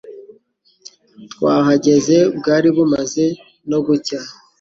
Twahageze 1.31 2.17
bwari 2.37 2.69
bumaze 2.75 3.25
no 3.69 3.79
gucya. 3.85 4.19